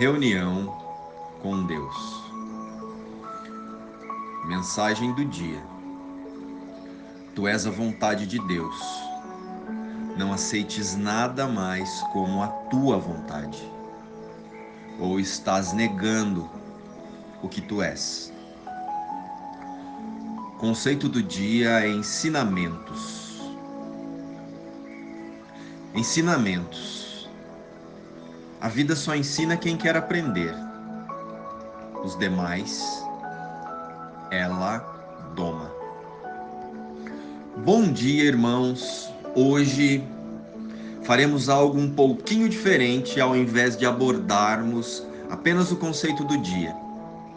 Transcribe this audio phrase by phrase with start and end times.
[0.00, 0.74] Reunião
[1.42, 1.94] com Deus.
[4.46, 5.62] Mensagem do dia.
[7.34, 8.80] Tu és a vontade de Deus.
[10.16, 13.62] Não aceites nada mais como a tua vontade.
[14.98, 16.48] Ou estás negando
[17.42, 18.32] o que tu és.
[20.56, 23.38] Conceito do dia é ensinamentos.
[25.94, 27.09] Ensinamentos.
[28.60, 30.54] A vida só ensina quem quer aprender.
[32.04, 33.02] Os demais,
[34.30, 34.78] ela
[35.34, 35.72] doma.
[37.64, 39.10] Bom dia, irmãos.
[39.34, 40.04] Hoje
[41.04, 46.76] faremos algo um pouquinho diferente ao invés de abordarmos apenas o conceito do dia,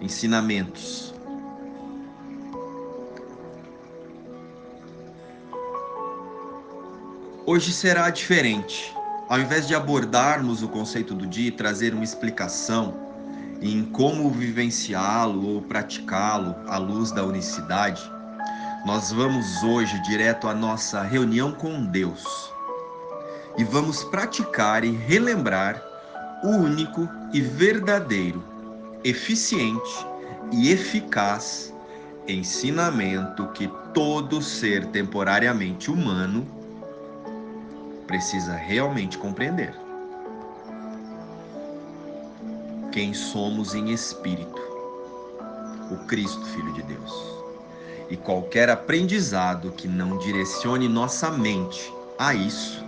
[0.00, 1.12] ensinamentos.
[7.44, 8.97] Hoje será diferente.
[9.28, 12.96] Ao invés de abordarmos o conceito do dia e trazer uma explicação
[13.60, 18.02] em como vivenciá-lo ou praticá-lo à luz da unicidade,
[18.86, 22.24] nós vamos hoje direto à nossa reunião com Deus.
[23.58, 25.82] E vamos praticar e relembrar
[26.42, 28.42] o único e verdadeiro,
[29.04, 30.06] eficiente
[30.52, 31.74] e eficaz
[32.26, 36.57] ensinamento que todo ser temporariamente humano
[38.08, 39.72] precisa realmente compreender.
[42.90, 44.60] Quem somos em espírito,
[45.92, 47.38] o Cristo, Filho de Deus.
[48.10, 52.82] E qualquer aprendizado que não direcione nossa mente a isso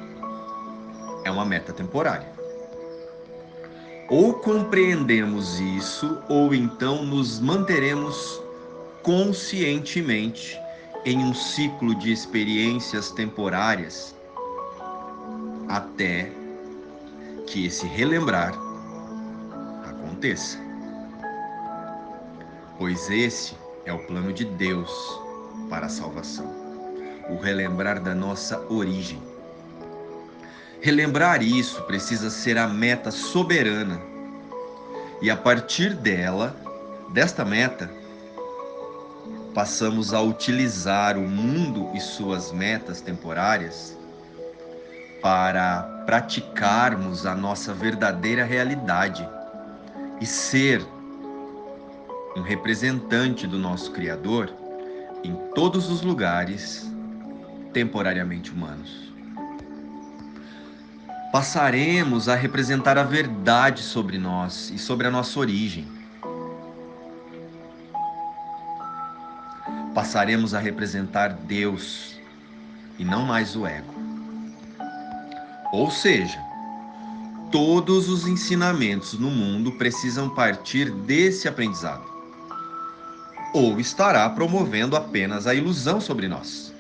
[1.23, 2.29] é uma meta temporária.
[4.09, 8.43] Ou compreendemos isso, ou então nos manteremos
[9.03, 10.59] conscientemente
[11.05, 14.15] em um ciclo de experiências temporárias
[15.71, 16.29] até
[17.47, 18.53] que esse relembrar
[19.89, 20.59] aconteça.
[22.77, 23.55] Pois esse
[23.85, 24.91] é o plano de Deus
[25.69, 26.59] para a salvação
[27.29, 29.23] o relembrar da nossa origem.
[30.81, 34.01] Relembrar isso precisa ser a meta soberana,
[35.23, 36.57] e a partir dela,
[37.11, 37.89] desta meta,
[39.55, 44.00] passamos a utilizar o mundo e suas metas temporárias
[45.23, 49.29] para praticarmos a nossa verdadeira realidade
[50.21, 50.85] e ser
[52.37, 54.53] um representante do nosso Criador
[55.23, 56.91] em todos os lugares
[57.73, 59.11] temporariamente humanos.
[61.33, 65.87] Passaremos a representar a verdade sobre nós e sobre a nossa origem.
[69.95, 72.19] Passaremos a representar Deus
[72.99, 74.00] e não mais o ego.
[75.73, 76.45] Ou seja,
[77.51, 82.03] todos os ensinamentos no mundo precisam partir desse aprendizado.
[83.55, 86.75] Ou estará promovendo apenas a ilusão sobre nós.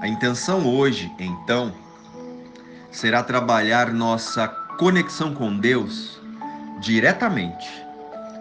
[0.00, 1.72] A intenção hoje, então,
[2.90, 6.20] será trabalhar nossa conexão com Deus
[6.80, 7.68] diretamente,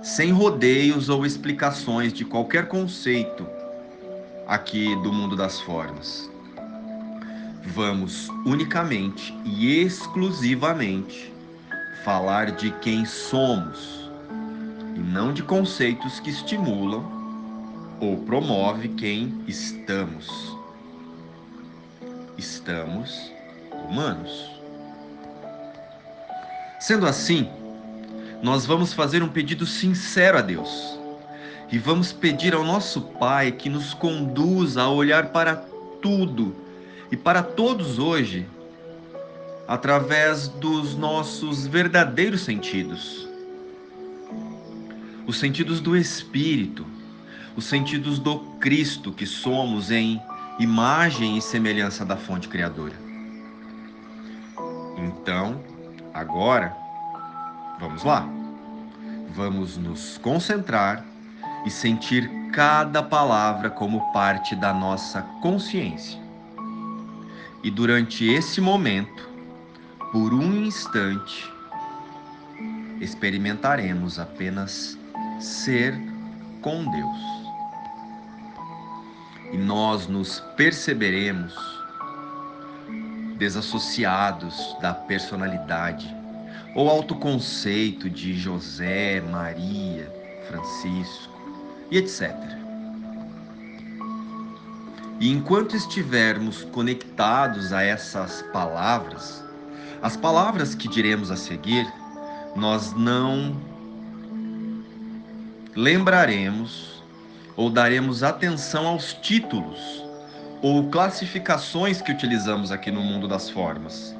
[0.02, 3.48] sem rodeios ou explicações de qualquer conceito
[4.48, 6.33] aqui do mundo das formas
[7.66, 11.34] vamos unicamente e exclusivamente
[12.04, 14.10] falar de quem somos
[14.96, 17.04] e não de conceitos que estimulam
[18.00, 20.28] ou promove quem estamos.
[22.38, 23.32] Estamos
[23.72, 24.52] humanos.
[26.80, 27.50] Sendo assim,
[28.42, 31.00] nós vamos fazer um pedido sincero a Deus
[31.72, 35.56] e vamos pedir ao nosso Pai que nos conduza a olhar para
[36.02, 36.63] tudo
[37.14, 38.44] e para todos hoje,
[39.68, 43.30] através dos nossos verdadeiros sentidos.
[45.28, 46.84] Os sentidos do Espírito,
[47.56, 50.20] os sentidos do Cristo que somos em
[50.58, 52.96] imagem e semelhança da fonte criadora.
[54.98, 55.62] Então,
[56.16, 56.76] agora,
[57.80, 58.28] vamos lá.
[59.36, 61.06] Vamos nos concentrar
[61.64, 66.23] e sentir cada palavra como parte da nossa consciência.
[67.64, 69.30] E durante esse momento,
[70.12, 71.50] por um instante,
[73.00, 74.98] experimentaremos apenas
[75.40, 75.98] ser
[76.62, 77.18] com Deus.
[79.54, 81.54] E nós nos perceberemos
[83.38, 86.14] desassociados da personalidade
[86.76, 90.12] ou autoconceito de José, Maria,
[90.48, 91.34] Francisco
[91.90, 92.63] e etc.
[95.20, 99.44] E enquanto estivermos conectados a essas palavras,
[100.02, 101.88] as palavras que diremos a seguir
[102.56, 103.56] nós não
[105.76, 107.04] lembraremos
[107.56, 110.04] ou daremos atenção aos títulos
[110.62, 114.16] ou classificações que utilizamos aqui no mundo das formas.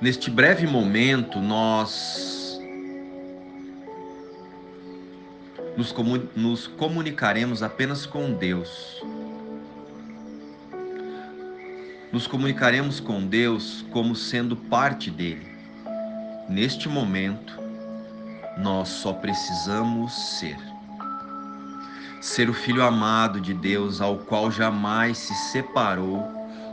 [0.00, 2.35] Neste breve momento, nós
[5.76, 9.02] nos, comun nos comunicaremos apenas com Deus.
[12.12, 15.46] Nos comunicaremos com Deus como sendo parte dele.
[16.48, 17.60] Neste momento,
[18.56, 20.56] nós só precisamos ser.
[22.20, 26.24] Ser o filho amado de Deus, ao qual jamais se separou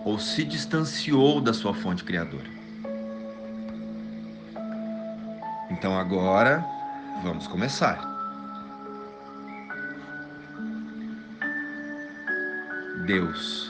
[0.05, 2.51] ou se distanciou da sua fonte criadora.
[5.69, 6.65] Então agora
[7.23, 8.12] vamos começar.
[13.05, 13.69] Deus,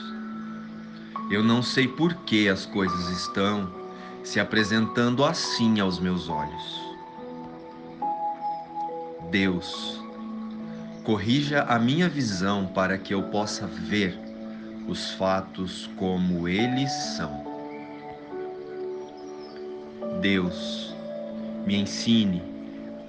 [1.28, 3.68] eu não sei por que as coisas estão
[4.22, 6.80] se apresentando assim aos meus olhos.
[9.32, 10.00] Deus,
[11.02, 14.16] corrija a minha visão para que eu possa ver
[14.86, 17.44] os fatos como eles são.
[20.20, 20.94] Deus,
[21.66, 22.40] me ensine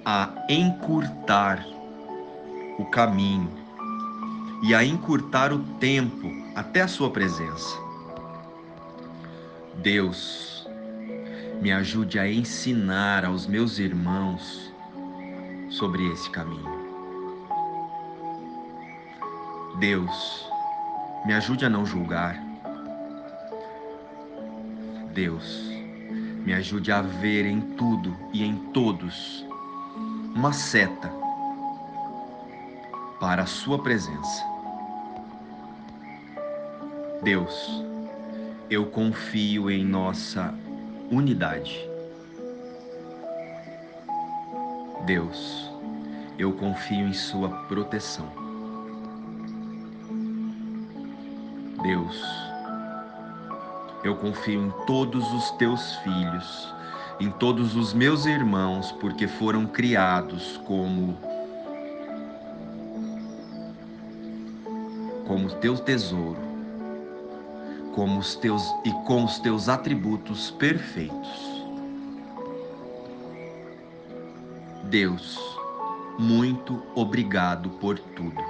[0.04, 1.64] a encurtar
[2.78, 3.55] o caminho
[4.62, 7.76] e a encurtar o tempo até a Sua presença.
[9.76, 10.66] Deus,
[11.60, 14.72] me ajude a ensinar aos meus irmãos
[15.70, 16.86] sobre esse caminho.
[19.78, 20.48] Deus,
[21.26, 22.42] me ajude a não julgar.
[25.12, 25.70] Deus,
[26.44, 29.44] me ajude a ver em tudo e em todos
[30.34, 31.25] uma seta
[33.20, 34.44] para a Sua presença.
[37.22, 37.82] Deus,
[38.70, 40.54] eu confio em nossa
[41.10, 41.88] unidade.
[45.04, 45.70] Deus,
[46.38, 48.30] eu confio em Sua proteção.
[51.82, 52.20] Deus,
[54.02, 56.74] eu confio em todos os teus filhos,
[57.18, 61.16] em todos os meus irmãos, porque foram criados como
[65.36, 66.40] como teu tesouro,
[67.94, 71.62] como os teus e com os teus atributos perfeitos.
[74.84, 75.38] Deus,
[76.18, 78.42] muito obrigado por tudo.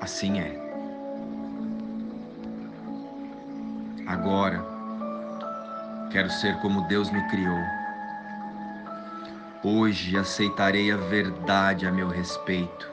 [0.00, 0.56] Assim é.
[4.06, 4.64] Agora,
[6.12, 7.58] quero ser como Deus me criou.
[9.64, 12.91] Hoje aceitarei a verdade a meu respeito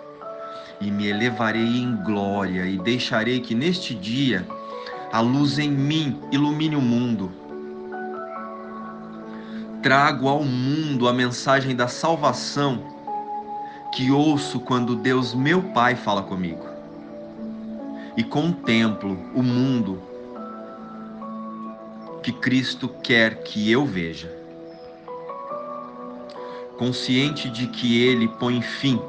[0.81, 4.47] e me elevarei em glória e deixarei que neste dia
[5.11, 7.31] a luz em mim ilumine o mundo.
[9.81, 12.83] Trago ao mundo a mensagem da salvação
[13.93, 16.65] que ouço quando Deus, meu Pai, fala comigo.
[18.15, 20.01] E contemplo o mundo
[22.21, 24.31] que Cristo quer que eu veja.
[26.77, 29.01] Consciente de que Ele põe fim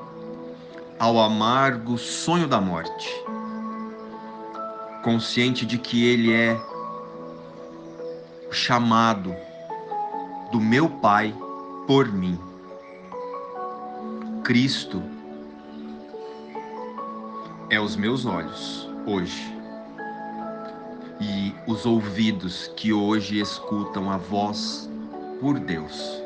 [1.01, 3.09] ao amargo sonho da morte.
[5.03, 6.61] Consciente de que Ele é
[8.51, 9.35] chamado
[10.53, 11.35] do meu Pai
[11.87, 12.39] por mim.
[14.45, 15.03] Cristo
[17.71, 19.57] é os meus olhos hoje
[21.19, 24.91] e os ouvidos que hoje escutam a voz
[25.41, 26.23] por Deus.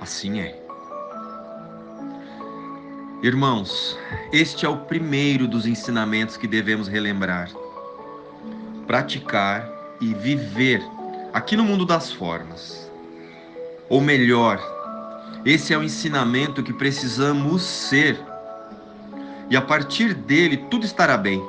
[0.00, 0.61] Assim é.
[3.22, 3.96] Irmãos,
[4.32, 7.48] este é o primeiro dos ensinamentos que devemos relembrar,
[8.84, 9.64] praticar
[10.00, 10.82] e viver
[11.32, 12.90] aqui no mundo das formas.
[13.88, 14.60] Ou melhor,
[15.44, 18.20] esse é o ensinamento que precisamos ser
[19.48, 21.40] e a partir dele tudo estará bem.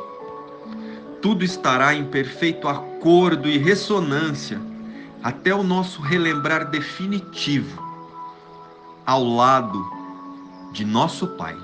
[1.24, 4.62] Tudo estará em perfeito acordo e ressonância
[5.24, 7.82] até o nosso relembrar definitivo
[9.08, 10.03] ao lado
[10.74, 11.56] de nosso Pai.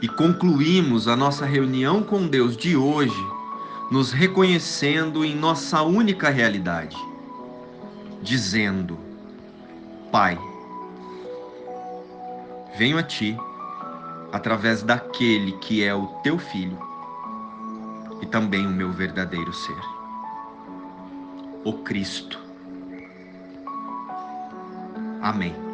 [0.00, 3.26] E concluímos a nossa reunião com Deus de hoje
[3.90, 6.96] nos reconhecendo em nossa única realidade,
[8.22, 8.98] dizendo:
[10.12, 10.38] Pai,
[12.76, 13.36] venho a Ti
[14.30, 16.78] através daquele que é o teu filho
[18.20, 19.80] e também o meu verdadeiro ser,
[21.64, 22.38] o Cristo.
[25.22, 25.67] Amém.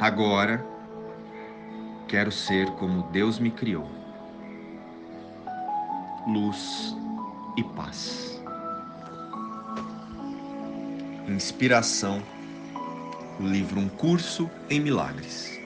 [0.00, 0.64] Agora
[2.08, 3.86] quero ser como Deus me criou.
[6.26, 6.96] luz
[7.56, 8.42] e paz.
[11.28, 12.22] Inspiração,
[13.38, 15.59] livro Um Curso em Milagres.